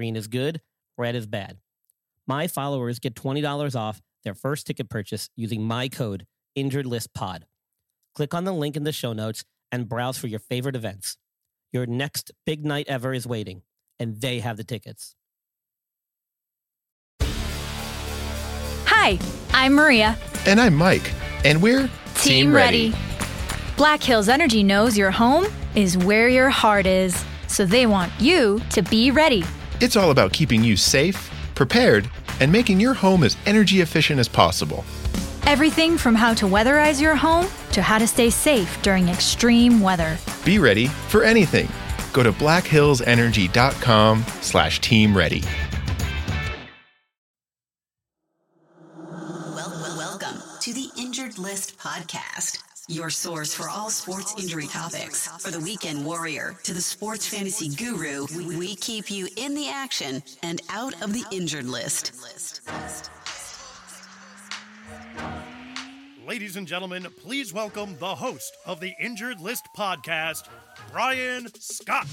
[0.00, 0.62] Green is good,
[0.96, 1.58] red is bad.
[2.26, 7.42] My followers get $20 off their first ticket purchase using my code InjuredListPod.
[8.14, 11.18] Click on the link in the show notes and browse for your favorite events.
[11.70, 13.60] Your next big night ever is waiting,
[13.98, 15.16] and they have the tickets.
[18.86, 19.18] Hi,
[19.52, 20.16] I'm Maria.
[20.46, 21.12] And I'm Mike.
[21.44, 22.94] And we're Team, ready.
[23.76, 25.44] Black Hills Energy knows your home
[25.74, 29.44] is where your heart is, so they want you to be ready.
[29.80, 32.08] It's all about keeping you safe, prepared,
[32.40, 34.84] and making your home as energy efficient as possible.
[35.46, 40.18] Everything from how to weatherize your home to how to stay safe during extreme weather.
[40.44, 41.66] Be ready for anything.
[42.12, 45.42] Go to blackhillsenergy.com slash team ready.
[49.96, 52.59] Welcome to the Injured List podcast,
[52.90, 55.28] your source for all sports injury topics.
[55.38, 60.22] For the weekend warrior to the sports fantasy guru, we, keep you in the action
[60.42, 62.12] and out of the injured list.
[66.26, 70.48] Ladies and gentlemen, please welcome the host of the Injured List podcast,
[70.92, 72.06] Brian Scott.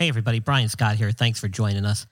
[0.00, 1.10] Hey, everybody, Brian Scott here.
[1.10, 2.06] Thanks for joining us.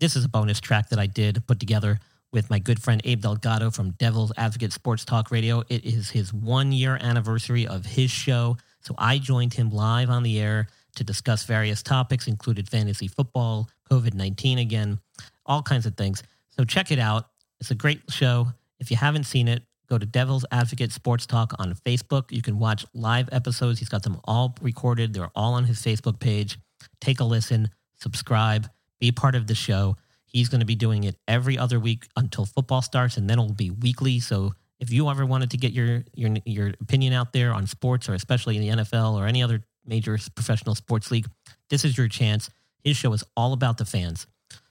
[0.00, 2.00] This is a bonus track that I did put together
[2.32, 5.62] with my good friend Abe Delgado from Devil's Advocate Sports Talk Radio.
[5.68, 8.56] It is his one year anniversary of his show.
[8.80, 13.68] So I joined him live on the air to discuss various topics, included fantasy football,
[13.90, 14.98] COVID 19 again,
[15.44, 16.22] all kinds of things.
[16.48, 17.28] So check it out.
[17.60, 18.46] It's a great show.
[18.80, 22.32] If you haven't seen it, go to Devil's Advocate Sports Talk on Facebook.
[22.32, 23.80] You can watch live episodes.
[23.80, 26.56] He's got them all recorded, they're all on his Facebook page.
[27.00, 28.68] Take a listen, subscribe,
[29.00, 29.96] be part of the show.
[30.24, 33.52] He's going to be doing it every other week until football starts, and then it'll
[33.52, 34.20] be weekly.
[34.20, 38.08] So if you ever wanted to get your your your opinion out there on sports,
[38.08, 41.26] or especially in the NFL or any other major professional sports league,
[41.70, 42.50] this is your chance.
[42.84, 44.26] His show is all about the fans.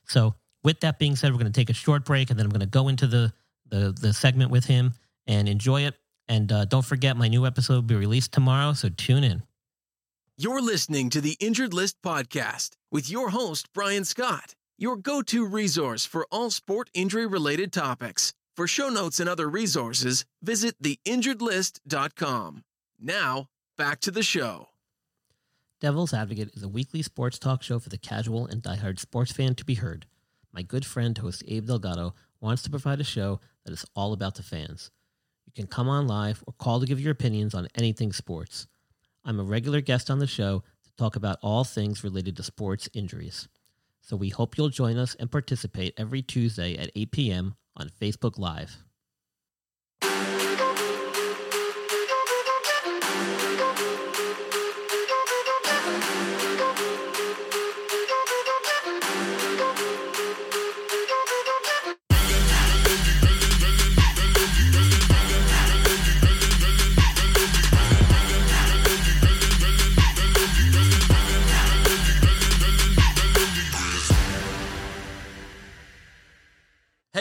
[0.08, 2.52] So with that being said, we're going to take a short break, and then I'm
[2.52, 3.34] going to go into the
[3.70, 4.94] the, the segment with him
[5.26, 5.96] and enjoy it.
[6.28, 9.44] And uh, don't forget, my new episode will be released tomorrow, so tune in.
[10.38, 15.48] You're listening to the Injured List podcast with your host, Brian Scott, your go to
[15.48, 18.34] resource for all sport injury related topics.
[18.58, 22.64] For show notes and other resources, visit theinjuredlist.com.
[23.00, 23.48] Now,
[23.78, 24.68] back to the show.
[25.80, 29.56] Devil's Advocate is a weekly sports talk show for the casual and diehard sports fan
[29.56, 30.06] to be heard.
[30.52, 34.36] My good friend, host Abe Delgado, wants to provide a show that is all about
[34.36, 34.92] the fans.
[35.46, 38.68] You can come on live or call to give your opinions on anything sports.
[39.28, 42.88] I'm a regular guest on the show to talk about all things related to sports
[42.94, 43.48] injuries.
[44.02, 47.56] So we hope you'll join us and participate every Tuesday at 8 p.m.
[47.76, 48.85] on Facebook Live.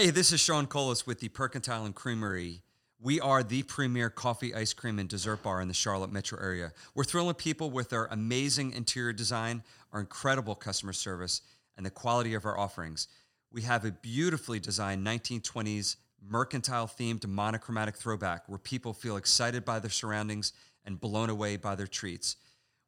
[0.04, 2.60] Hey, this is Sean Colas with the Percentile and Creamery.
[3.00, 6.72] We are the premier coffee, ice cream, and dessert bar in the Charlotte metro area.
[6.94, 9.62] We're thrilling people with our amazing interior design,
[9.94, 11.40] our incredible customer service,
[11.78, 13.08] and the quality of our offerings.
[13.50, 19.78] We have a beautifully designed 1920s mercantile themed monochromatic throwback where people feel excited by
[19.78, 20.52] their surroundings
[20.84, 22.36] and blown away by their treats.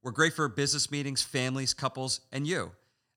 [0.02, 2.72] We're great for business meetings, families, couples, and you.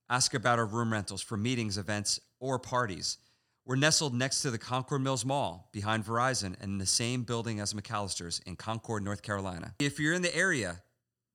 [0.10, 3.18] Ask about our room rentals for meetings, events, or parties.
[3.66, 7.60] We're nestled next to the Concord Mills Mall behind Verizon and in the same building
[7.60, 9.76] as McAllister's in Concord, North Carolina.
[9.80, 10.82] If you're in the area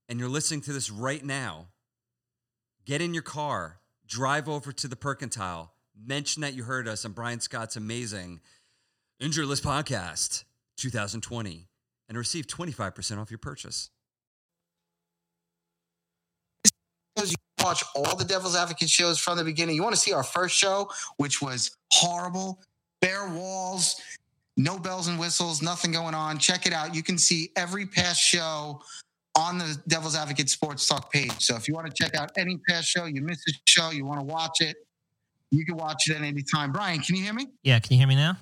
[0.08, 1.68] and you're listening to this right now,
[2.84, 7.12] get in your car, drive over to the Percentile, mention that you heard us on
[7.12, 8.40] Brian Scott's amazing
[9.20, 10.42] Injured List Podcast
[10.76, 11.68] 2020,
[12.08, 13.90] and receive 25% off your purchase.
[17.64, 19.74] Watch all the Devil's Advocate shows from the beginning.
[19.74, 22.60] You want to see our first show, which was horrible,
[23.00, 23.96] bare walls,
[24.56, 26.38] no bells and whistles, nothing going on.
[26.38, 26.94] Check it out.
[26.94, 28.82] You can see every past show
[29.36, 31.34] on the Devil's Advocate Sports Talk page.
[31.40, 34.04] So if you want to check out any past show, you missed a show, you
[34.04, 34.76] want to watch it,
[35.50, 36.70] you can watch it at any time.
[36.70, 37.48] Brian, can you hear me?
[37.62, 38.36] Yeah, can you hear me now?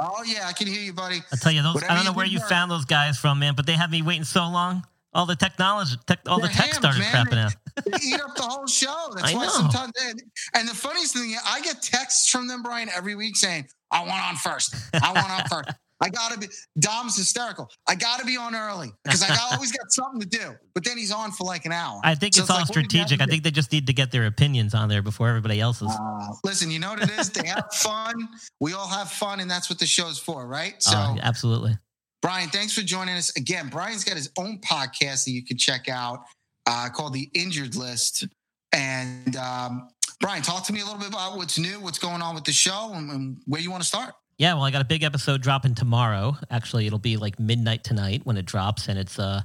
[0.00, 1.22] Oh yeah, I can hear you, buddy.
[1.32, 2.48] I tell you, those I don't know where you work.
[2.48, 4.86] found those guys from, man, but they had me waiting so long.
[5.18, 7.12] All the technology, tech, all the tech hams, started man.
[7.26, 7.52] crapping out.
[7.84, 9.08] They eat up the whole show.
[9.16, 9.50] That's I why know.
[9.50, 9.92] sometimes.
[10.04, 10.22] And,
[10.54, 14.22] and the funniest thing, I get texts from them, Brian, every week saying, "I want
[14.22, 14.76] on first.
[14.94, 15.76] I want on first.
[16.00, 16.46] I gotta be."
[16.78, 17.68] Dom's hysterical.
[17.88, 20.54] I gotta be on early because I got, always got something to do.
[20.74, 22.00] But then he's on for like an hour.
[22.04, 23.20] I think So it's all like, what do you have to strategic.
[23.20, 25.88] I think they just need to get their opinions on there before everybody else's.
[25.90, 27.30] Uh, listen, you know what it is?
[27.30, 28.28] They have fun.
[28.60, 30.80] We all have fun, and that's what the show's for, right?
[30.80, 31.76] So, Uh, absolutely.
[32.20, 33.68] Brian, thanks for joining us again.
[33.68, 36.24] Brian's got his own podcast that you can check out
[36.66, 38.26] uh, called The Injured List.
[38.72, 39.88] And um,
[40.20, 42.52] Brian, talk to me a little bit about what's new, what's going on with the
[42.52, 44.14] show, and, and where you want to start.
[44.36, 46.36] Yeah, well, I got a big episode dropping tomorrow.
[46.50, 49.42] Actually, it'll be like midnight tonight when it drops, and it's uh,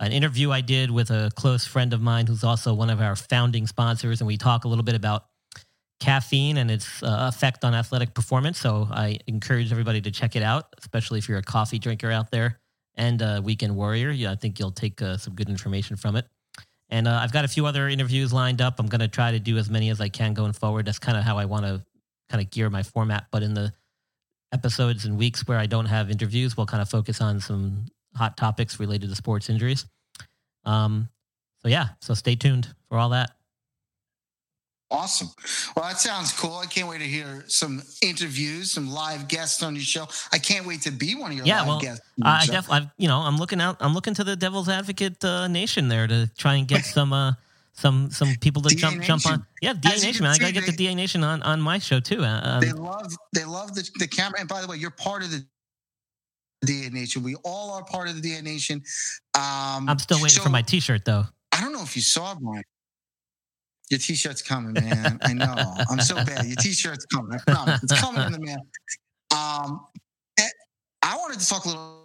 [0.00, 3.16] an interview I did with a close friend of mine who's also one of our
[3.16, 5.24] founding sponsors, and we talk a little bit about
[6.00, 8.58] caffeine and its uh, effect on athletic performance.
[8.58, 12.30] So I encourage everybody to check it out, especially if you're a coffee drinker out
[12.30, 12.60] there
[12.94, 14.10] and a weekend warrior.
[14.10, 16.26] Yeah, I think you'll take uh, some good information from it.
[16.90, 18.78] And uh, I've got a few other interviews lined up.
[18.78, 20.86] I'm going to try to do as many as I can going forward.
[20.86, 21.84] That's kind of how I want to
[22.30, 23.26] kind of gear my format.
[23.30, 23.72] But in the
[24.52, 27.86] episodes and weeks where I don't have interviews, we'll kind of focus on some
[28.16, 29.84] hot topics related to sports injuries.
[30.64, 31.08] Um,
[31.60, 33.32] so yeah, so stay tuned for all that.
[34.90, 35.28] Awesome.
[35.76, 36.54] Well, that sounds cool.
[36.56, 40.06] I can't wait to hear some interviews, some live guests on your show.
[40.32, 42.02] I can't wait to be one of your Yeah, live well, guests.
[42.22, 42.52] I show.
[42.52, 43.76] def, I've, you know, I'm looking out.
[43.80, 47.32] I'm looking to the Devil's Advocate uh, Nation there to try and get some, uh,
[47.74, 49.44] some, some people to DA jump, jump on.
[49.60, 50.32] Yeah, DA Nation, man.
[50.34, 52.24] I gotta get the they- DA Nation on on my show too.
[52.24, 54.40] Uh, Um, they love they love the, the camera.
[54.40, 55.44] And by the way, you're part of the
[56.64, 57.22] DA Nation.
[57.22, 58.82] We all are part of the DA Nation.
[59.34, 61.26] Um, I'm still waiting for my T-shirt though.
[61.52, 62.64] I don't know if you saw Brian.
[63.90, 65.18] Your t-shirt's coming, man.
[65.22, 65.54] I know.
[65.90, 66.46] I'm so bad.
[66.46, 67.38] Your t-shirt's coming.
[67.38, 67.82] I promise.
[67.82, 68.58] It's coming in the mail.
[69.34, 69.86] Um,
[70.38, 70.48] eh,
[71.02, 71.98] I wanted to talk a little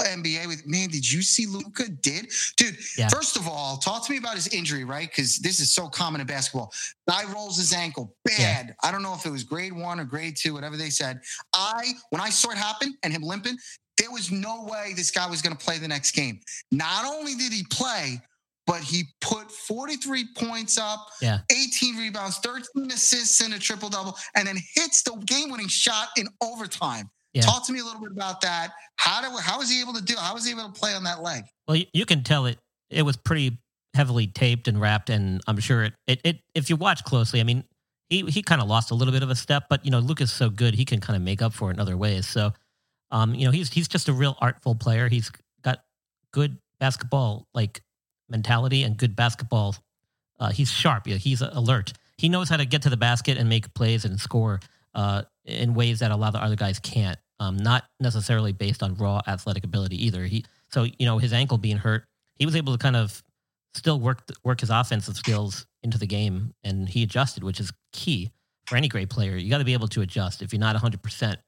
[0.00, 0.88] NBA with man.
[0.88, 1.88] Did you see Luka?
[1.88, 2.76] Did dude?
[2.96, 3.08] Yeah.
[3.08, 5.08] First of all, talk to me about his injury, right?
[5.08, 6.72] Because this is so common in basketball.
[7.08, 8.74] Guy rolls his ankle, bad.
[8.82, 11.20] I don't know if it was grade one or grade two, whatever they said.
[11.54, 13.56] I when I saw it happen and him limping,
[13.98, 16.40] there was no way this guy was going to play the next game.
[16.70, 18.20] Not only did he play,
[18.70, 21.40] but he put 43 points up, Yeah.
[21.50, 26.10] 18 rebounds, 13 assists, and a triple double, and then hits the game winning shot
[26.16, 27.10] in overtime.
[27.32, 27.42] Yeah.
[27.42, 28.70] Talk to me a little bit about that.
[28.94, 30.14] How do how was he able to do?
[30.16, 31.44] How was he able to play on that leg?
[31.66, 32.58] Well, you, you can tell it.
[32.90, 33.58] It was pretty
[33.94, 35.94] heavily taped and wrapped, and I'm sure it.
[36.06, 36.20] It.
[36.24, 37.64] it if you watch closely, I mean,
[38.08, 40.32] he he kind of lost a little bit of a step, but you know, Luka's
[40.32, 42.28] so good, he can kind of make up for it in other ways.
[42.28, 42.52] So,
[43.10, 45.08] um, you know, he's he's just a real artful player.
[45.08, 45.30] He's
[45.62, 45.80] got
[46.32, 47.80] good basketball like
[48.30, 49.76] mentality and good basketball.
[50.38, 51.06] Uh, he's sharp.
[51.06, 51.92] Yeah, he's alert.
[52.16, 54.60] He knows how to get to the basket and make plays and score
[54.94, 57.18] uh, in ways that a lot of the other guys can't.
[57.38, 60.24] Um, not necessarily based on raw athletic ability either.
[60.24, 63.22] He so you know his ankle being hurt, he was able to kind of
[63.72, 68.30] still work work his offensive skills into the game, and he adjusted, which is key
[68.66, 69.36] for any great player.
[69.36, 71.38] You got to be able to adjust if you're not 100, percent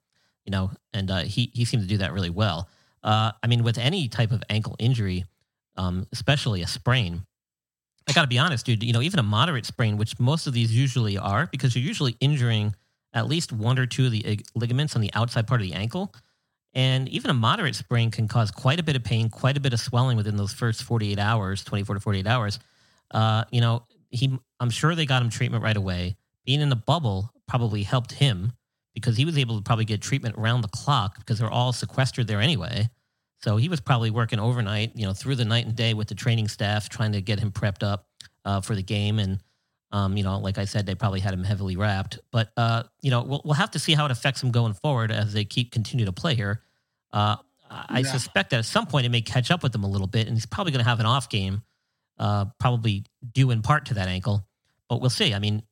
[0.44, 0.70] you know.
[0.92, 2.68] And uh, he he seemed to do that really well.
[3.02, 5.24] Uh, I mean, with any type of ankle injury,
[5.76, 7.24] um, especially a sprain,
[8.08, 8.82] I got to be honest, dude.
[8.82, 12.16] You know, even a moderate sprain, which most of these usually are, because you're usually
[12.20, 12.74] injuring
[13.14, 16.14] at least one or two of the ligaments on the outside part of the ankle.
[16.74, 19.74] And even a moderate sprain can cause quite a bit of pain, quite a bit
[19.74, 22.58] of swelling within those first 48 hours, 24 to 48 hours.
[23.10, 26.16] Uh, you know, he, I'm sure they got him treatment right away.
[26.46, 28.52] Being in the bubble probably helped him
[28.94, 32.26] because he was able to probably get treatment around the clock because they're all sequestered
[32.26, 32.88] there anyway.
[33.42, 36.14] So he was probably working overnight, you know, through the night and day with the
[36.14, 38.06] training staff, trying to get him prepped up
[38.44, 39.18] uh, for the game.
[39.18, 39.40] And
[39.90, 42.18] um, you know, like I said, they probably had him heavily wrapped.
[42.30, 45.10] But uh, you know, we'll we'll have to see how it affects him going forward
[45.10, 46.62] as they keep continue to play here.
[47.12, 47.36] Uh,
[47.70, 48.12] I Yeah.
[48.12, 50.36] suspect that at some point it may catch up with him a little bit, and
[50.36, 51.62] he's probably going to have an off game,
[52.18, 54.46] uh, probably due in part to that ankle.
[54.88, 55.34] But we'll see.
[55.34, 55.62] I mean,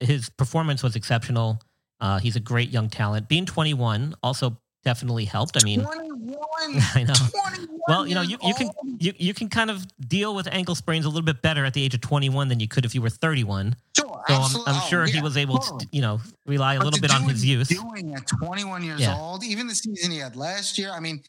[0.00, 1.60] his performance was exceptional.
[2.00, 3.28] Uh, he's a great young talent.
[3.28, 5.54] Being 21 also definitely helped.
[5.60, 6.38] I mean, 21.
[6.94, 7.12] I know.
[7.14, 10.74] 21 Well, you know, you, you can you, you can kind of deal with ankle
[10.74, 13.02] sprains a little bit better at the age of 21 than you could if you
[13.02, 13.76] were 31.
[13.94, 14.56] Sure, So I'm.
[14.66, 15.84] I'm Oh, sure he yeah, was able totally.
[15.84, 17.68] to, you know, rely a But little bit on his youth.
[17.68, 19.14] Doing at 21 years Yeah.
[19.18, 20.90] old, even the season he had last year.
[20.90, 21.22] I mean,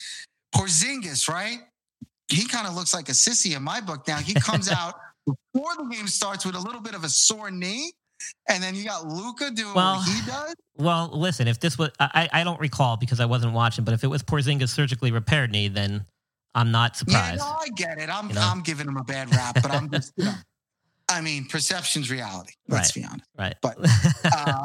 [0.55, 1.59] Porzingis, right?
[2.29, 4.17] He kind of looks like a sissy in my book now.
[4.19, 4.93] He comes out
[5.25, 7.91] before the game starts with a little bit of a sore knee,
[8.47, 10.55] and then you got Luka doing Well, what he does.
[10.79, 14.03] Well, listen, if this was, I, I don't recall because I wasn't watching, but if
[14.03, 16.05] it was Porzingis' surgically repaired knee, then
[16.55, 17.41] I'm not surprised.
[17.41, 18.09] Yeah, no, I get it.
[18.09, 18.41] I'm You know?
[18.41, 20.33] I'm giving him a bad rap, but I'm just, you know,
[21.11, 22.53] I mean, perception's reality.
[22.67, 23.03] Let's Right.
[23.03, 23.29] be honest.
[23.37, 23.55] Right.
[23.61, 23.77] But
[24.25, 24.63] uh,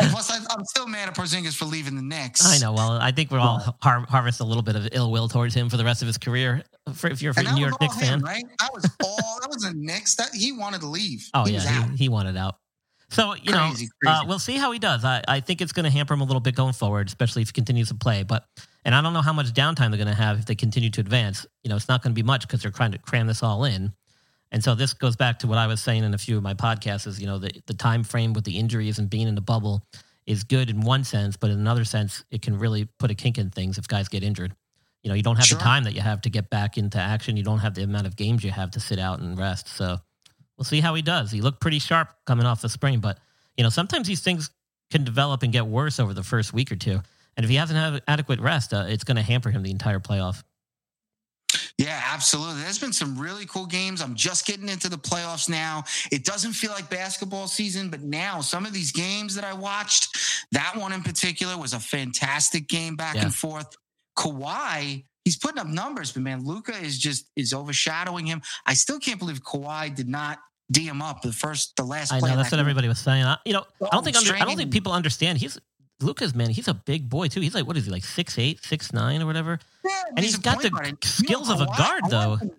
[0.10, 2.46] plus, I, I'm still mad at Porzingis for leaving the Knicks.
[2.46, 2.72] I know.
[2.72, 5.68] Well, I think we're all har- harvest a little bit of ill will towards him
[5.68, 6.62] for the rest of his career.
[6.94, 8.44] For, if you're a New York Knicks him, fan, right?
[8.60, 9.40] That was all.
[9.42, 10.14] That was the Knicks.
[10.14, 11.28] That he wanted to leave.
[11.34, 11.90] oh He yeah, out.
[11.90, 12.56] he, he wanted out.
[13.10, 15.04] So you Crazy, know, uh, we'll see how he does.
[15.04, 17.48] I, I think it's going to hamper him a little bit going forward, especially if
[17.48, 18.22] he continues to play.
[18.22, 18.44] But
[18.84, 21.00] and I don't know how much downtime they're going to have if they continue to
[21.00, 21.46] advance.
[21.64, 23.64] You know, it's not going to be much because they're trying to cram this all
[23.64, 23.92] in.
[24.50, 26.54] And so this goes back to what I was saying in a few of my
[26.54, 29.42] podcasts is, you know, the, the time frame with the injuries and being in the
[29.42, 29.82] bubble
[30.26, 33.36] is good in one sense, but in another sense, it can really put a kink
[33.38, 34.54] in things if guys get injured.
[35.02, 35.58] You know, you don't have Sure.
[35.58, 37.36] the time that you have to get back into action.
[37.36, 39.68] You don't have the amount of games you have to sit out and rest.
[39.68, 39.98] So
[40.58, 41.30] we'll see how he does.
[41.30, 43.18] He looked pretty sharp coming off the spring, but
[43.56, 44.50] you know, sometimes these things
[44.90, 47.00] can develop and get worse over the first week or two.
[47.36, 50.00] And if he hasn't had adequate rest, uh, it's going to hamper him the entire
[50.00, 50.42] playoff.
[51.78, 52.62] Yeah, absolutely.
[52.62, 54.02] There's been some really cool games.
[54.02, 55.84] I'm just getting into the playoffs now.
[56.10, 60.18] It doesn't feel like basketball season, but now some of these games that I watched,
[60.52, 63.22] that one in particular was a fantastic game back Yeah.
[63.22, 63.76] and forth.
[64.18, 68.42] Kawhi, he's putting up numbers, but man, Luka is just is overshadowing him.
[68.66, 72.12] I still can't believe Kawhi did not D him up the first, the last.
[72.12, 73.24] I know that's that what everybody was saying.
[73.24, 75.38] I, you know, I Oh, don't think under, I don't think people understand.
[75.38, 75.58] He's
[76.00, 76.50] Lucas, man.
[76.50, 77.40] He's a big boy too.
[77.40, 79.58] He's like what is he like six eight, six nine or whatever.
[79.84, 81.02] Yeah, And he's a got the guard.
[81.04, 82.36] Skills of a Kawhi- guard, Kawhi though.
[82.36, 82.50] can-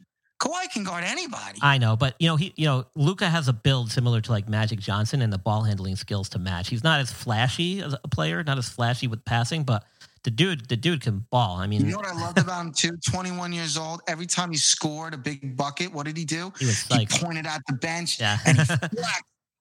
[0.42, 1.60] Kawhi can guard anybody.
[1.62, 4.48] I know, but you know, he you know, Luka has a build similar to like
[4.48, 6.70] Magic Johnson and the ball handling skills to match.
[6.70, 9.84] He's not as flashy as a player, not as flashy with passing, but
[10.24, 11.58] the dude, the dude can ball.
[11.58, 12.98] I mean, You know what I loved about him too?
[13.10, 14.02] 21 years old.
[14.08, 16.52] Every time he scored a big bucket, what did he do?
[16.60, 18.38] he was He pointed at the bench Yeah.
[18.46, 18.64] and he.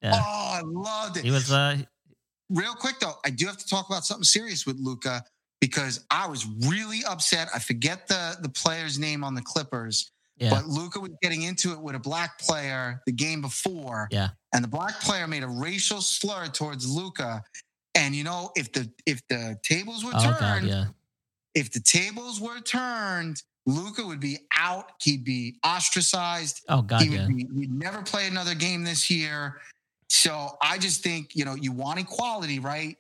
[0.01, 0.13] Yeah.
[0.15, 1.25] Oh, I loved it.
[1.25, 1.77] He was uh
[2.51, 5.23] Real quick though, I do have to talk about something serious with Luka
[5.61, 7.49] because I was really upset.
[7.55, 10.51] I forget the the player's name on the Clippers, yeah.
[10.51, 14.07] but Luka was getting into it with a black player the game before.
[14.13, 14.29] Yeah.
[14.55, 17.43] And the black player made a racial slur towards Luka.
[17.99, 20.85] And you know, if the if the tables were Oh turned, god, yeah.
[21.55, 24.93] if the tables were turned, Luka would be out.
[25.03, 26.65] He'd be ostracized.
[26.69, 27.27] Oh god, he yeah.
[27.27, 29.57] would be, he'd never play another game this year.
[30.09, 32.97] So I just think you know you want equality, right?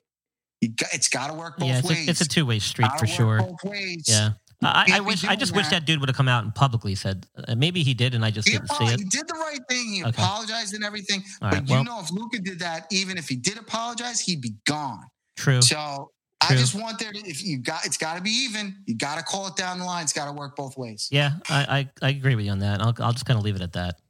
[0.60, 2.08] You got, it's got to work both Yeah, it's ways.
[2.08, 3.38] a, it's a two way street for sure.
[3.38, 4.04] Both ways.
[4.08, 4.30] Yeah.
[4.62, 5.24] I, I wish.
[5.24, 5.80] I just wish that.
[5.80, 7.26] that dude would have come out and publicly said.
[7.36, 8.98] Uh, maybe he did, and I just He, didn't see it.
[8.98, 9.92] he did the right thing.
[9.92, 10.10] He Okay.
[10.10, 11.22] apologized and everything.
[11.40, 11.68] All but right.
[11.68, 15.04] you Well, know, if Luka did that, even if he did apologize, he'd be gone.
[15.36, 15.62] true.
[15.62, 16.10] So
[16.40, 18.76] I just want there to, if you got, it's got to be even.
[18.86, 20.02] You got to call it down the line.
[20.04, 21.08] It's got to work both ways.
[21.10, 22.80] Yeah, I, I, I agree with you on that.
[22.80, 24.00] I'll, I'll just kind of leave it at that.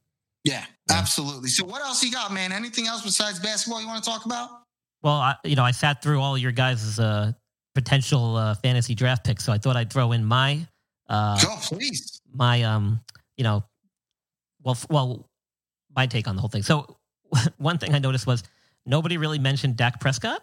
[0.43, 0.97] Yeah, Yeah.
[0.97, 1.49] absolutely.
[1.49, 2.51] So what else you got, man?
[2.51, 4.49] Anything else besides basketball you want to talk about?
[5.03, 7.33] Well, I, you know, I sat through all your guys' uh,
[7.75, 10.65] potential uh, fantasy draft picks, so I thought I'd throw in my,
[11.07, 12.21] uh, Go, please.
[12.33, 12.99] my, um,
[13.37, 13.63] you know,
[14.63, 15.29] well, well,
[15.95, 16.63] my take on the whole thing.
[16.63, 16.97] So,
[17.57, 18.43] one thing I noticed was
[18.85, 20.41] nobody really mentioned Dak Prescott,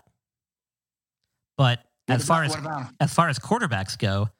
[1.57, 4.31] but What as far as about as far as quarterbacks go,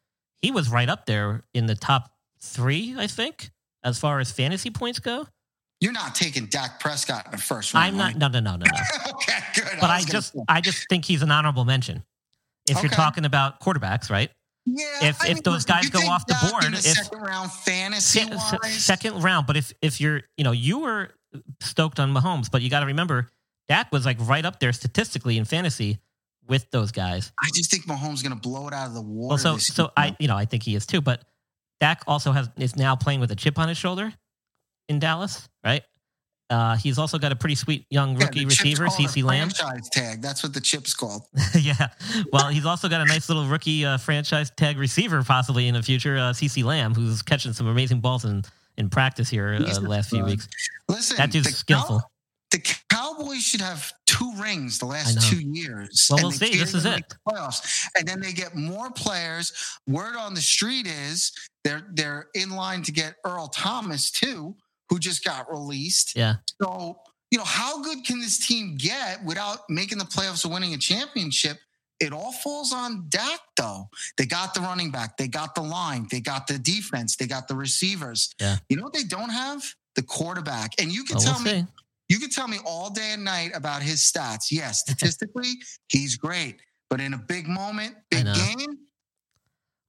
[0.41, 3.51] he was right up there in the top three, I think,
[3.85, 5.27] as far as fantasy points go.
[5.81, 7.87] You're not taking Dak Prescott in the first round.
[7.87, 8.05] I'm not.
[8.13, 8.17] right?
[8.17, 9.11] No, no, no, no, no.
[9.15, 9.65] okay, good.
[9.81, 12.03] But I gonna just, say- I just think he's an honorable mention.
[12.69, 14.31] If you're talking about quarterbacks, right?
[14.65, 14.85] yeah.
[15.09, 18.21] if- I if mean, those guys go off the board, the if- second round fantasy
[18.21, 19.47] Se- se- wise, second round.
[19.47, 21.11] But if if you're, you know, you were
[21.61, 23.31] stoked on Mahomes, but you got to remember,
[23.69, 25.99] Dak was like right up there statistically in fantasy
[26.49, 27.33] with those guys.
[27.41, 29.29] I just think Mahomes is going to blow it out of the water.
[29.31, 29.91] Well, so so.
[29.97, 31.01] I, you know, I think he is too.
[31.01, 31.23] But
[31.81, 34.13] Dak also has is now playing with a chip on his shoulder
[34.89, 35.83] in Dallas, right?
[36.49, 39.51] Uh, he's also got a pretty sweet young rookie chip's receiver, CeeDee Lamb.
[39.51, 40.23] Franchise tag.
[40.23, 41.23] That's what the chip's called.
[41.61, 41.89] yeah.
[42.33, 45.83] Well, he's also got a nice little rookie uh, franchise tag receiver possibly in the
[45.83, 48.45] future, uh, CeeDee Lamb, who's catching some amazing balls in,
[48.77, 50.49] in practice here uh, the last few weeks.
[50.89, 52.01] Listen, That dude's the skillful.
[52.01, 52.07] Cow-
[52.53, 56.07] the Cowboys should have two rings the last two years.
[56.09, 56.57] Well, we'll see.
[56.57, 57.03] This is it.
[57.29, 59.53] Playoffs, and then they get more players.
[59.89, 61.33] Word on the street is
[61.65, 64.55] they're they're in line to get Earl Thomas too,
[64.89, 66.17] who just got released.
[66.17, 66.35] Yeah.
[66.63, 66.99] So
[67.31, 70.79] you know how good can this team get without making the playoffs or winning a
[70.79, 71.59] championship?
[71.99, 73.89] It all falls on Dak, though.
[74.19, 77.49] They got the running back, they got the line, they got the defense, they got
[77.49, 78.35] the receivers.
[78.39, 78.57] Yeah.
[78.69, 79.63] You know what they don't have?
[79.95, 80.75] The quarterback.
[80.79, 81.67] And you can Well, tell we'll me see.
[82.09, 84.51] You can tell me all day and night about his stats.
[84.53, 85.55] Yes, statistically,
[85.89, 86.57] he's great.
[86.91, 88.79] But in a big moment, big game,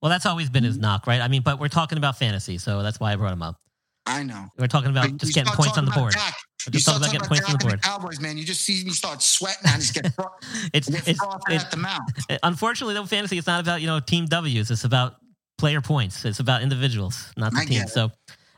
[0.02, 1.22] Well, that's always been his knock, right?
[1.22, 3.60] I mean, but we're talking about fantasy, so that's why I brought him up.
[4.08, 4.48] I know.
[4.58, 6.14] We're talking about But just getting points on the board.
[6.14, 6.34] Dak,
[6.66, 7.82] We're just talking about getting points on the board.
[7.82, 8.38] Cowboys, man.
[8.38, 9.62] You just see me start sweating.
[9.66, 10.32] I just get, fro-
[10.74, 12.00] It's get it's frothing it, at the mouth.
[12.44, 14.72] unfortunately though fantasy it's not about you know team W's.
[14.72, 15.16] It's about
[15.58, 16.24] player points.
[16.26, 17.88] It's about individuals, not the I team.
[17.88, 18.12] So,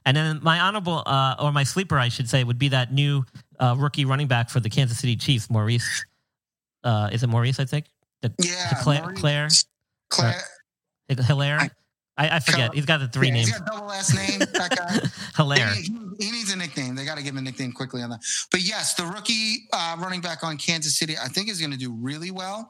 [0.06, 3.24] and then my honorable uh, or my sleeper, I should say, would be that new
[3.60, 6.06] uh, rookie running back for the Kansas City Chiefs, Maurice.
[6.84, 7.60] Uh, is it Maurice?
[7.60, 7.86] I think.
[8.22, 9.50] The, Yeah, Claire, Maurice- Claire,
[10.10, 10.44] Claire.
[11.10, 11.60] Helaire.
[11.60, 11.70] I-
[12.20, 12.74] I, I forget.
[12.76, 13.48] He's got the three yeah, names.
[13.50, 14.40] He's got a double last name.
[14.40, 14.88] That guy.
[15.36, 15.74] Helaire.
[15.74, 15.84] He,
[16.20, 16.96] he- needs a nickname.
[16.96, 18.20] They got to give him a nickname quickly on that.
[18.52, 21.78] But yes, the rookie uh, running back on Kansas City, I think, is going to
[21.78, 22.70] do really well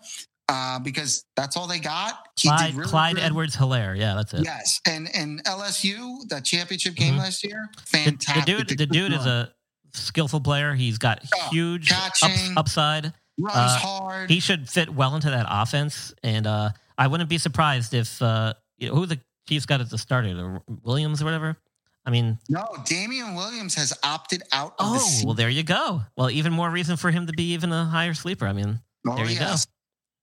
[0.49, 2.27] uh, because that's all they got.
[2.37, 3.17] He Clyde, really Clyde.
[3.19, 3.97] Edwards Helaire.
[3.97, 4.43] Yeah, that's it.
[4.43, 7.19] Yes, and and LSU, the championship game Mhm.
[7.19, 8.45] last year, fantastic.
[8.45, 9.51] the dude, the dude is a
[9.93, 10.73] skillful player.
[10.75, 12.21] He's got Oh, huge ups,
[12.55, 13.05] upside.
[13.39, 14.29] runs uh, hard.
[14.29, 18.53] He should fit well into that offense, and uh, I wouldn't be surprised if uh,
[18.77, 21.57] you know, who the Chiefs got at the starter, the Williams or whatever.
[22.05, 25.25] I mean, no, Damien Williams has opted out of the oh season.
[25.27, 26.01] well, there you go.
[26.15, 28.45] Well, even more reason for him to be even a higher sleeper.
[28.47, 29.55] I mean, Oh, there you go.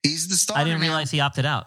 [0.02, 0.60] He's the starter.
[0.60, 0.86] I didn't now.
[0.86, 1.66] realize he opted out.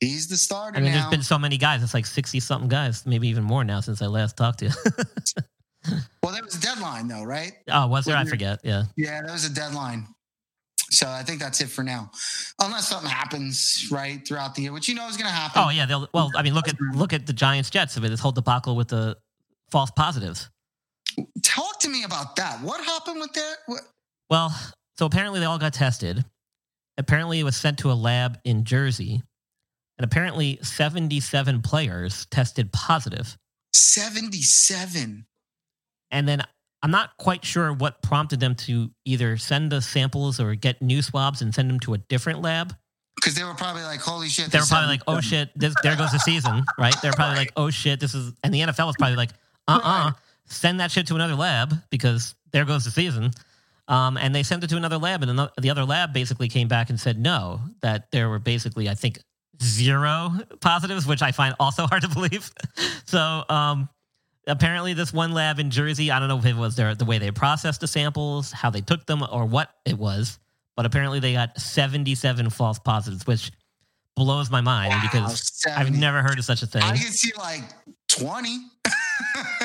[0.00, 1.00] He's the starter I mean, now.
[1.00, 1.82] there's been so many guys.
[1.82, 4.72] It's like sixty something guys, maybe even more now since I last talked to you.
[6.22, 7.52] well, there was a deadline though, right?
[7.70, 8.16] oh, was there?
[8.16, 8.60] I forget.
[8.62, 8.84] Yeah.
[8.96, 10.06] Yeah, that was a deadline.
[10.90, 12.10] So I think that's it for now,
[12.60, 15.62] unless something happens right throughout the year, which you know is going to happen.
[15.64, 15.86] Oh yeah.
[15.86, 16.08] They'll.
[16.12, 17.96] Well, I mean, look at look at the Giants Jets.
[17.96, 19.16] I mean, this whole debacle with the
[19.70, 20.48] false positives.
[21.42, 22.60] Talk to me about that.
[22.62, 23.54] What happened with that?
[23.66, 23.80] What?
[24.28, 24.54] Well,
[24.98, 26.24] so apparently they all got tested.
[26.98, 29.22] Apparently it was sent to a lab in Jersey.
[29.98, 33.36] And apparently 77 players tested positive.
[33.72, 35.26] 77.
[36.10, 36.42] And then
[36.82, 41.02] I'm not quite sure what prompted them to either send the samples or get new
[41.02, 42.74] swabs and send them to a different lab.
[43.16, 44.50] Because they were probably like, holy shit.
[44.50, 46.94] They were probably like, oh shit, this, there goes the season, right?
[47.00, 49.30] They're probably like, oh shit, this is, and the NFL was probably like,
[49.66, 50.12] uh uh Right.
[50.44, 53.30] send that shit to another lab because there goes the season.
[53.88, 56.90] Um, and they sent it to another lab, and the other lab basically came back
[56.90, 59.20] and said no, that there were basically, I think,
[59.62, 62.50] zero positives, which I find also hard to believe.
[63.04, 63.88] so um,
[64.46, 67.18] apparently, this one lab in Jersey, I don't know if it was their, the way
[67.18, 70.38] they processed the samples, how they took them, or what it was,
[70.76, 73.50] but apparently they got 77 false positives, which
[74.14, 76.82] blows my mind Wow, because I've never heard of such a thing.
[76.82, 77.62] I can see like
[78.08, 78.58] 20.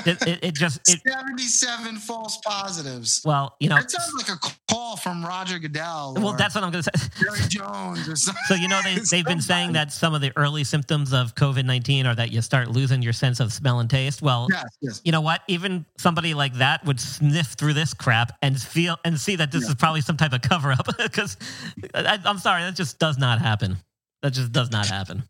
[0.06, 3.22] It, it, it just, it, 77 false positives.
[3.24, 4.40] well, you know, That sounds like a
[4.74, 6.16] call from Roger Goodell.
[6.18, 7.08] well, that's what I'm going to say.
[7.20, 8.42] Jerry Jones or something.
[8.48, 11.66] So you know they they've been saying that some of the early symptoms of COVID
[11.66, 14.22] nineteen are that you start losing your sense of smell and taste.
[14.22, 15.02] Well, Yes, yes.
[15.04, 15.42] you know what?
[15.48, 19.68] Even somebody like that would sniff through this crap and feel and see that this
[19.68, 20.88] is probably some type of cover up.
[20.98, 21.38] Because
[21.94, 23.78] I'm sorry, that just does not happen.
[24.24, 25.24] That just does not happen.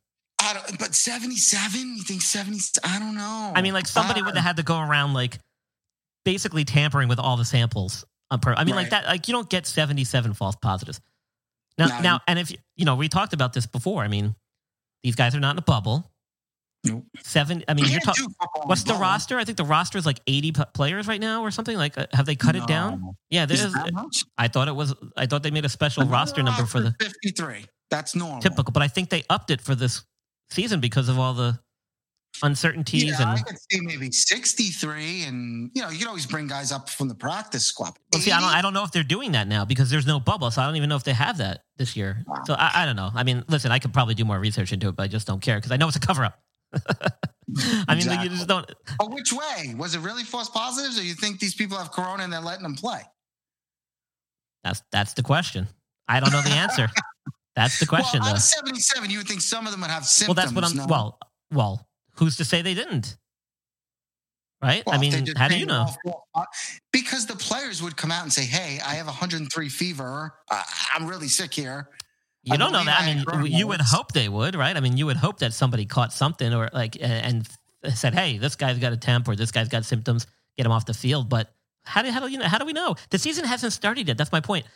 [0.52, 1.96] I don't, but 77?
[1.98, 2.60] You think 70?
[2.84, 3.52] I don't know.
[3.56, 5.40] I mean, like somebody Uh, would have had to go around like
[6.26, 8.06] basically tampering with all the samples.
[8.42, 9.06] Per- I mean, like that.
[9.06, 11.02] Like you don't get 77 false positives.
[11.78, 12.00] Now, No.
[12.02, 14.04] now, and if you know, we talked about this before.
[14.04, 14.36] I mean,
[15.04, 16.10] these guys are not in a bubble.
[16.84, 17.06] Nope.
[17.24, 17.64] Seven.
[17.68, 18.26] I mean, You you're talking.
[18.28, 19.02] do football in What's the bubble.
[19.02, 19.38] roster?
[19.38, 21.78] I think the roster is like 80 p- players right now or something.
[21.78, 23.16] Like, uh, have they cut it down?
[23.30, 23.76] Yeah, there Is is.
[23.92, 24.24] much?
[24.38, 24.96] I thought it was.
[25.16, 27.66] I thought they made a special roster number for the 53.
[27.92, 28.42] That's normal.
[28.42, 30.04] typical, but I think they upped it for this
[30.52, 31.60] season because of all the
[32.44, 35.24] uncertainties Yeah, I could see maybe 63.
[35.24, 37.94] And, you know, you can always bring guys up from the practice squad.
[38.12, 40.20] Well, see, I don't, I don't know if they're doing that now because there's no
[40.20, 42.24] bubble, so I don't even know if they have that this year.
[42.28, 42.42] Wow.
[42.46, 43.10] So I, I don't know.
[43.14, 45.42] I mean, listen, I could probably do more research into it, but I just don't
[45.42, 46.40] care because I know it's a cover up.
[47.88, 48.70] I mean, like, you just don't.
[48.98, 49.76] But which way?
[49.78, 52.64] Was it really false positives, or you think these people have corona and they're letting
[52.64, 53.02] them play?
[54.64, 55.68] That's that's the question.
[56.08, 56.88] I don't know the answer.
[57.56, 58.38] That's the question, well, out though.
[58.38, 60.36] of 77, you would think some of them would have symptoms.
[60.38, 60.78] Well, that's what I'm.
[60.78, 60.86] no?
[60.88, 61.20] Well,
[61.52, 63.18] well, who's to say they didn't?
[64.62, 64.84] Right?
[64.86, 65.88] Well, I mean, how do you know?
[66.06, 66.24] po-
[66.94, 70.36] Because the players would come out and say, "Hey, I have 103 fever.
[70.52, 71.90] Uh, I'm really sick here."
[72.44, 73.02] You I don't know that.
[73.02, 74.76] I mean, you would hope they would, right?
[74.78, 77.48] I mean, you would hope that somebody caught something or like and
[77.96, 80.28] said, "Hey, this guy's got a temp or this guy's got symptoms.
[80.58, 81.52] Get him off the field." But
[81.84, 82.46] How do, how do you know?
[82.48, 82.96] How do we know?
[83.10, 84.16] The season hasn't started yet.
[84.16, 84.68] That's my point.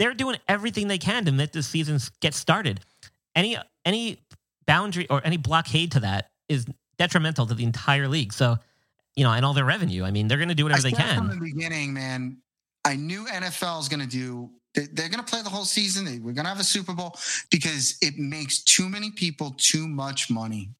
[0.00, 2.80] They're doing everything they can to make the season get started.
[3.36, 4.18] Any any
[4.66, 6.64] boundary or any blockade to that is
[6.98, 8.32] detrimental to the entire league.
[8.32, 8.56] So,
[9.14, 10.04] you know, and all their revenue.
[10.04, 11.18] I mean, they're going to do whatever they can.
[11.18, 12.38] From the beginning, man,
[12.84, 14.50] I knew NFL is going to do.
[14.74, 16.06] they- They're going to play the whole season.
[16.06, 17.16] We're going to have a Super Bowl
[17.50, 20.70] because it makes too many people too much money.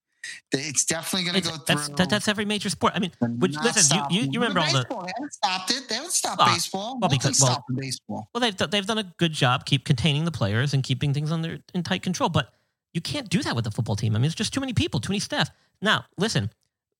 [0.52, 1.96] It's definitely going to go that's through.
[1.96, 2.92] that, that's every major sport.
[2.94, 5.88] I mean, which listen, you, you you remember all the baseball, They haven't stopped it.
[5.88, 6.98] They haven't stopped Ah, baseball.
[7.00, 8.28] well, because- well- baseball.
[8.34, 11.58] Well, they've they've done a good job keep containing the players and keeping things under
[11.74, 12.28] in tight control.
[12.28, 12.52] But
[12.92, 14.14] you can't do that with the football team.
[14.14, 15.48] I mean, it's just too many people, too many staff.
[15.80, 16.50] Now, listen,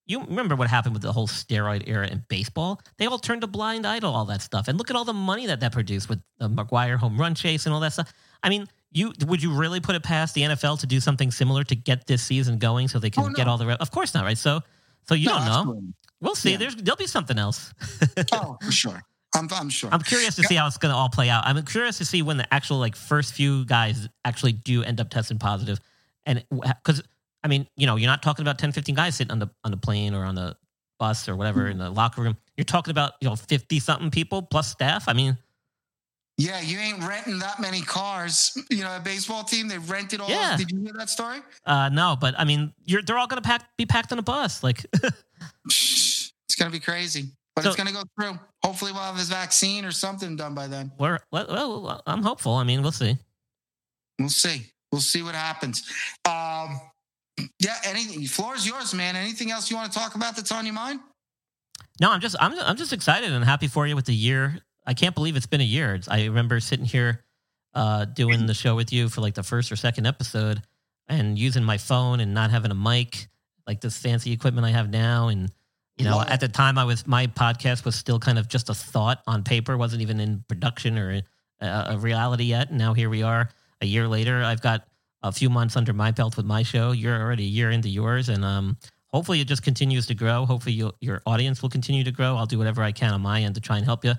[0.06, 2.80] you remember what happened with the whole steroid era in baseball?
[2.98, 5.12] They all turned a blind eye to all that stuff, and look at all the
[5.12, 8.12] money that that produced with the McGwire home run chase and all that stuff.
[8.42, 11.64] I mean, you would you really put it past the NFL to do something similar
[11.64, 13.66] to get this season going so they can Oh, get all the?
[13.66, 14.38] Re- of course not, right?
[14.38, 14.61] So,
[15.09, 15.53] so you No, don't know.
[15.59, 15.94] absolutely.
[16.20, 16.50] We'll see.
[16.53, 16.57] Yeah.
[16.59, 17.72] There's there'll be something else.
[18.33, 19.03] Oh, for sure.
[19.35, 19.90] I'm, I'm sure.
[19.92, 21.46] I'm curious to see how it's going to all play out.
[21.46, 25.09] I'm curious to see when the actual like first few guys actually do end up
[25.09, 25.79] testing positive,
[26.26, 27.03] and because
[27.44, 29.70] I mean, you know, you're not talking about 10, 15 guys sitting on the on
[29.70, 30.57] the plane or on the
[30.98, 31.72] bus or whatever mm-hmm.
[31.72, 32.37] in the locker room.
[32.57, 35.05] You're talking about you know 50 something people plus staff.
[35.07, 35.38] I mean,
[36.40, 38.57] yeah, you ain't renting that many cars.
[38.70, 40.57] You know, a baseball team, they rented all Yeah.
[40.57, 41.38] Did you hear that story?
[41.66, 44.22] uh, no, but I mean, you're they're all going to pack be packed on a
[44.22, 44.62] bus.
[44.62, 44.85] Like,
[45.66, 48.38] It's going to be crazy, but So- it's going to go through.
[48.64, 50.92] Hopefully, we'll have this vaccine or something done by then.
[50.98, 51.46] we're well,
[51.83, 52.55] well, I'm hopeful.
[52.55, 53.16] I mean, we'll see.
[54.18, 54.66] We'll see.
[54.92, 55.83] We'll see what happens.
[56.29, 56.81] Um,
[57.59, 58.26] yeah, anything.
[58.26, 59.16] Floor is yours, man.
[59.16, 61.00] Anything else you want to talk about that's on your mind?
[62.00, 64.59] No, I'm just I'm I'm just excited and happy for you with the year.
[64.86, 65.94] I can't believe it's been a year.
[65.94, 67.24] It's, I remember sitting here
[67.74, 70.62] uh, doing the show with you for like the first or second episode
[71.08, 73.28] and using my phone and not having a mic
[73.66, 75.28] like this fancy equipment I have now.
[75.28, 75.50] And
[75.96, 78.74] you know, at the time, I was my podcast was still kind of just a
[78.74, 81.20] thought on paper, wasn't even in production or
[81.60, 82.70] a, a reality yet.
[82.70, 83.50] And now here we are,
[83.82, 84.42] a year later.
[84.42, 84.88] I've got
[85.22, 86.92] a few months under my belt with my show.
[86.92, 90.46] You're already a year into yours, and um, hopefully it just continues to grow.
[90.46, 92.36] Hopefully you'll, your audience will continue to grow.
[92.36, 94.14] I'll do whatever I can on my end to try and help you,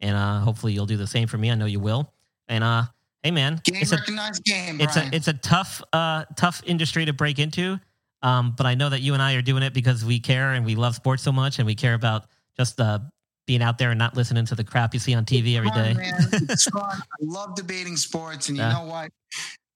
[0.00, 1.50] and uh, hopefully you'll do the same for me.
[1.50, 2.12] I know you will.
[2.48, 2.84] And uh,
[3.22, 5.12] hey, man, Game it's a recognized game, it's Brian.
[5.12, 7.78] a it's a tough uh tough industry to break into.
[8.22, 10.64] Um, but I know that you and I are doing it because we care and
[10.64, 12.98] we love sports so much, and we care about just uh
[13.46, 15.84] being out there and not listening to the crap you see on TV every fun,
[15.84, 15.94] day.
[15.94, 16.14] man.
[16.32, 16.82] It's fun.
[16.90, 18.72] I love debating sports, and you Yeah.
[18.72, 19.10] know what?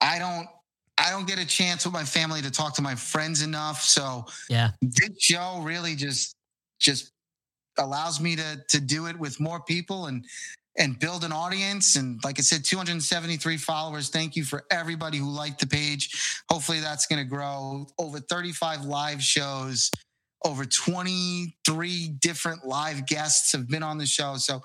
[0.00, 0.48] I don't.
[0.98, 3.82] I don't get a chance with my family to talk to my friends enough.
[3.82, 6.34] So Yeah, this show really just
[6.78, 7.10] just
[7.80, 10.24] allows me to to do it with more people and
[10.78, 11.96] and build an audience.
[11.96, 14.08] And like i said 273 followers.
[14.08, 16.42] Thank you for everybody who liked the page.
[16.48, 17.86] Hopefully that's going to grow.
[17.98, 19.90] Over 35 live shows.
[20.44, 24.36] Over 23 different live guests have been on the show.
[24.36, 24.62] So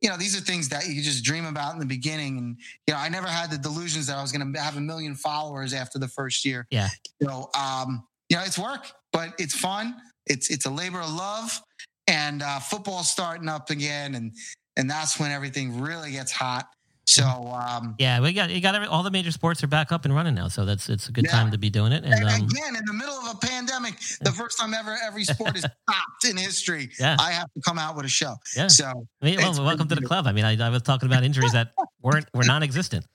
[0.00, 2.38] you know these are things that you just dream about in the beginning.
[2.38, 4.80] And you know i never had the delusions that i was going to have a
[4.80, 6.66] million followers after the first year.
[6.70, 6.88] Yeah.
[7.22, 9.96] so um, you know, it's work, but it's fun.
[10.26, 11.62] It's it's a labor of love,
[12.08, 14.32] and uh, football's starting up again, and
[14.76, 16.68] and that's when everything really gets hot.
[17.06, 20.04] So um, Yeah, we got you got every, all the major sports are back up
[20.04, 21.30] and running now, so that's it's a good Yeah.
[21.30, 22.04] time to be doing it.
[22.04, 25.24] And and um, again, in the middle of a pandemic, the first time ever every
[25.24, 27.16] sport is stopped in history, Yeah.
[27.18, 28.36] I have to come out with a show.
[28.54, 28.68] Yeah.
[28.68, 30.26] So I mean, well, welcome to the club.
[30.26, 33.06] I mean, I, I was talking about injuries that weren't were non-existent.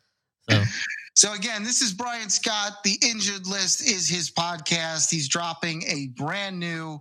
[0.50, 0.64] So
[1.16, 2.84] So again, this is Brian Scott.
[2.84, 5.12] The Injured List is his podcast.
[5.12, 7.00] He's dropping a brand new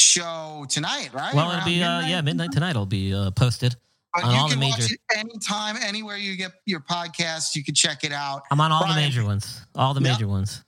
[0.00, 1.34] show tonight, right?
[1.34, 2.70] well, it'll Around be uh, yeah midnight tonight.
[2.70, 3.76] It'll be uh, posted
[4.14, 4.80] But on you all the major.
[4.82, 7.54] watch it anytime, anywhere you get your podcast.
[7.54, 8.42] You can check it out.
[8.50, 10.12] I'm on all the major ones, all the Yeah.
[10.12, 10.62] major ones.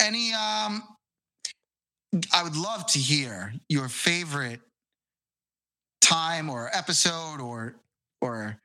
[0.00, 0.82] Any, um,
[2.32, 4.60] I would love to hear your favorite
[6.00, 7.76] time or episode or
[8.20, 8.58] or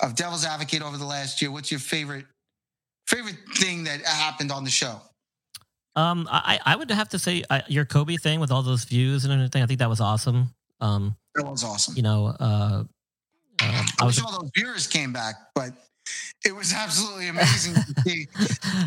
[0.00, 1.50] of Devil's Advocate over the last year.
[1.50, 2.26] What's your favorite
[3.06, 5.00] favorite thing that happened on the show?
[5.94, 9.24] Um, I I would have to say uh, your Kobe thing with all those views
[9.24, 9.62] and everything.
[9.62, 10.54] I think that was awesome.
[10.80, 11.94] Um, That was awesome.
[11.96, 12.84] you know, uh,
[13.62, 15.70] um, I wish all those viewers came back, but
[16.44, 18.28] it was absolutely amazing to see.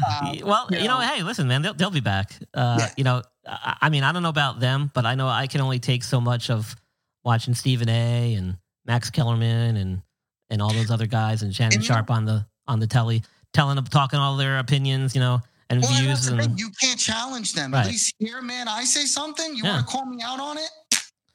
[0.08, 2.36] Uh, well, you you know, know- hey, listen, man, they'll, they'll be back.
[2.54, 2.90] Uh, Yeah.
[2.98, 5.62] You know, I, I mean, I don't know about them, but I know I can
[5.62, 6.76] only take so much of
[7.24, 8.34] watching Stephen A.
[8.36, 10.02] and Max Kellerman and
[10.50, 13.76] and all those other guys and Shannon And Sharpe on the on the telly, telling
[13.76, 16.58] them, talking all their opinions, you know, and Well, and that's views the thing.
[16.58, 17.74] You can't challenge them.
[17.74, 17.86] Right.
[17.86, 19.56] At least here, man, I say something.
[19.56, 19.74] You Yeah.
[19.76, 20.70] want to call me out on it?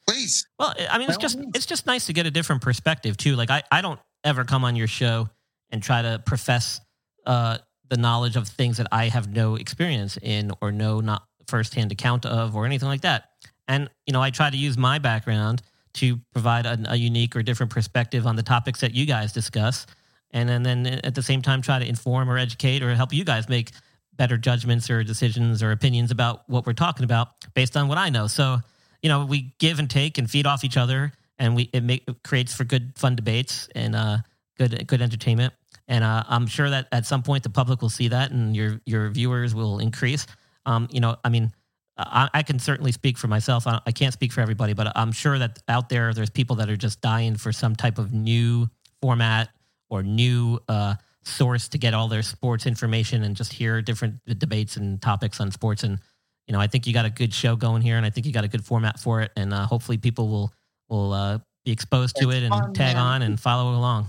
[0.07, 0.45] Please.
[0.57, 1.51] Well, I mean, it's just means.
[1.55, 3.35] it's just nice to get a different perspective too.
[3.35, 5.29] Like I, I don't ever come on your show
[5.69, 6.81] and try to profess
[7.25, 11.91] uh, the knowledge of things that I have no experience in or no not firsthand
[11.91, 13.29] account of or anything like that.
[13.67, 15.61] And you know, I try to use my background
[15.93, 19.85] to provide a, a unique or different perspective on the topics that you guys discuss,
[20.31, 23.23] and then, then at the same time try to inform or educate or help you
[23.23, 23.71] guys make
[24.17, 28.09] better judgments or decisions or opinions about what we're talking about based on what I
[28.09, 28.27] know.
[28.27, 28.57] So,
[29.01, 32.03] you know, we give and take and feed off each other, and we it, make,
[32.07, 34.17] it creates for good, fun debates and uh,
[34.57, 35.53] good, good entertainment.
[35.87, 38.79] And uh, I'm sure that at some point the public will see that, and your
[38.85, 40.25] your viewers will increase.
[40.65, 41.51] Um, you know, I mean,
[41.97, 43.67] I, I, can certainly speak for myself.
[43.67, 46.69] I, I can't speak for everybody, but I'm sure that out there there's people that
[46.69, 48.69] are just dying for some type of new
[49.01, 49.49] format
[49.89, 54.77] or new uh, source to get all their sports information and just hear different debates
[54.77, 55.83] and topics on sports.
[55.83, 55.99] And
[56.47, 58.33] you know, I think you got a good show going here, and I think you
[58.33, 59.31] got a good format for it.
[59.35, 60.53] And uh, hopefully, people will
[60.89, 63.05] will uh, be exposed to it and fun, tag man.
[63.05, 64.07] on and follow along.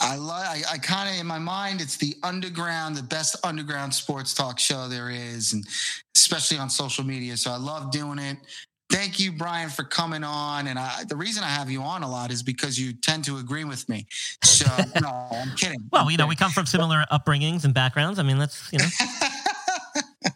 [0.00, 0.66] I like.
[0.66, 4.58] I, I kind of in my mind, it's the underground, the best underground sports talk
[4.58, 5.66] show there is, and
[6.16, 7.36] especially on social media.
[7.36, 8.38] So I love doing it
[8.92, 10.68] thank you, Brian, for coming on.
[10.68, 13.38] And I, the reason I have you on a lot is because you tend to
[13.38, 14.06] agree with me.
[14.44, 14.66] So
[15.00, 15.80] no, I'm kidding.
[15.90, 18.18] Well, you know, we come from similar upbringings and backgrounds.
[18.18, 18.84] I mean, that's you know.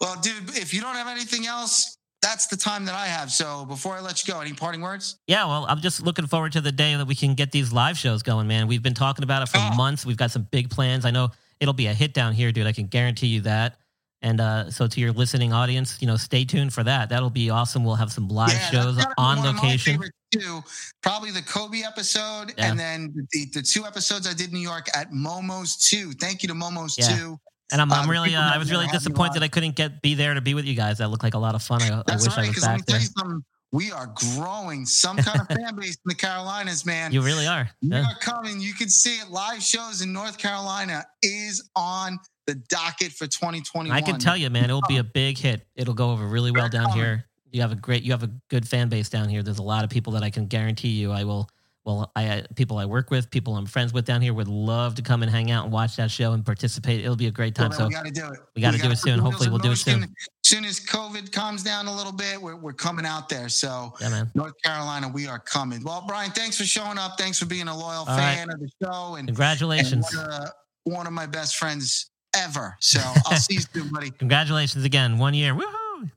[0.00, 3.30] well, dude, if you don't have anything else, that's the time that I have.
[3.30, 5.18] So before I let you go, any parting words?
[5.26, 7.96] Yeah, well, I'm just looking forward to the day that we can get these live
[7.96, 8.66] shows going, man.
[8.66, 9.76] We've been talking about it for oh.
[9.76, 10.04] months.
[10.04, 11.04] We've got some big plans.
[11.04, 11.30] I know
[11.60, 12.66] it'll be a hit down here, dude.
[12.66, 13.78] I can guarantee you that.
[14.20, 17.08] And uh, so, to your listening audience, you know, stay tuned for that.
[17.08, 17.84] That'll be awesome.
[17.84, 20.00] We'll have some live yeah, shows on location.
[20.32, 20.60] Two,
[21.02, 22.70] probably the Kobe episode, yeah.
[22.70, 26.12] and then the, the two episodes I did in New York at Momo's Two.
[26.12, 27.16] Thank you to Momo's yeah.
[27.16, 27.40] Two.
[27.70, 30.34] And I'm, I'm um, really, uh, I was really disappointed I couldn't get be there
[30.34, 30.98] to be with you guys.
[30.98, 31.82] That looked like a lot of fun.
[31.82, 33.00] I, I wish right, I was back there.
[33.70, 37.12] We are growing some kind of fan base in the Carolinas, man.
[37.12, 37.68] You really are.
[37.82, 38.04] You yeah.
[38.04, 38.60] are coming.
[38.60, 39.30] You can see it.
[39.30, 43.94] Live shows in North Carolina is on the docket for 2021.
[43.94, 45.66] I can tell you, man, it'll be a big hit.
[45.76, 47.26] It'll go over really well down here.
[47.52, 49.42] You have a great, you have a good fan base down here.
[49.42, 51.48] There's a lot of people that I can guarantee you I will.
[51.84, 55.02] Well, I people I work with, people I'm friends with down here would love to
[55.02, 57.00] come and hang out and watch that show and participate.
[57.00, 57.70] It'll be a great time.
[57.70, 58.40] Well, so we got to do it.
[58.54, 59.18] We got to do it soon.
[59.18, 60.02] Hopefully, we'll do it soon.
[60.02, 60.10] As
[60.42, 63.48] soon as COVID calms down a little bit, we're, we're coming out there.
[63.48, 64.30] So, yeah, man.
[64.34, 65.82] North Carolina, we are coming.
[65.82, 67.16] Well, Brian, thanks for showing up.
[67.18, 68.54] Thanks for being a loyal All fan right.
[68.54, 69.14] of the show.
[69.14, 70.12] And congratulations.
[70.12, 70.50] And one, of,
[70.84, 72.76] one of my best friends ever.
[72.80, 74.10] So I'll see you soon, buddy.
[74.18, 75.18] Congratulations again.
[75.18, 75.54] One year.
[75.54, 76.10] Woohoo!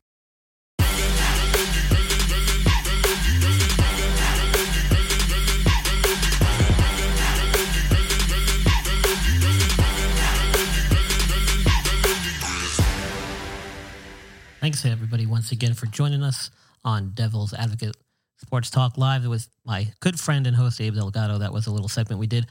[14.62, 16.52] Thanks everybody once again for joining us
[16.84, 17.98] on Devil's Advocate
[18.38, 19.26] Sports Talk Live.
[19.26, 21.40] It was my good friend and host Abe Delgado.
[21.40, 22.46] That was a little segment we did.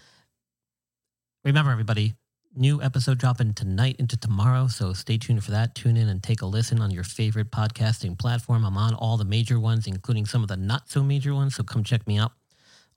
[1.44, 2.14] Remember, everybody,
[2.56, 5.76] New episode dropping tonight into tomorrow, so stay tuned for that.
[5.76, 8.64] Tune in and take a listen on your favorite podcasting platform.
[8.64, 11.62] I'm on all the major ones, including some of the not so major ones, so
[11.62, 12.32] come check me out.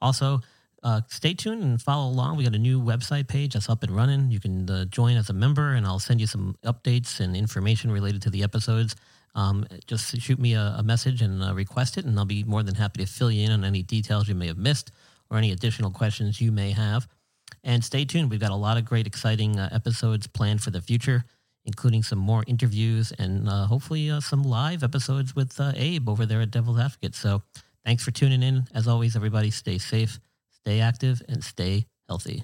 [0.01, 0.41] Also,
[0.81, 2.35] uh, stay tuned and follow along.
[2.35, 4.31] We got a new website page that's up and running.
[4.31, 7.91] You can uh, join as a member, and I'll send you some updates and information
[7.91, 8.95] related to the episodes.
[9.35, 12.63] Um, just shoot me a, a message and uh, request it, and I'll be more
[12.63, 14.91] than happy to fill you in on any details you may have missed
[15.29, 17.07] or any additional questions you may have.
[17.63, 18.29] And stay tuned.
[18.29, 21.23] We've got a lot of great, exciting uh, episodes planned for the future,
[21.65, 26.25] including some more interviews and uh, hopefully uh, some live episodes with uh, Abe over
[26.25, 27.15] there at Devil's Advocate.
[27.15, 27.41] So
[27.85, 28.67] thanks for tuning in.
[28.73, 32.43] As always, everybody, stay safe, stay active, and stay healthy.